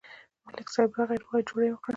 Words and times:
ملک 0.45 0.67
صاحب 0.75 0.89
راغی، 0.97 1.17
روغه 1.21 1.37
یې 1.65 1.71
وکړه. 1.73 1.89